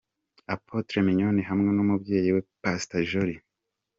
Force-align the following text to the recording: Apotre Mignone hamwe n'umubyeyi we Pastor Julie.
Apotre 0.53 0.97
Mignone 1.05 1.41
hamwe 1.49 1.69
n'umubyeyi 1.73 2.29
we 2.35 2.41
Pastor 2.61 3.01
Julie. 3.09 3.41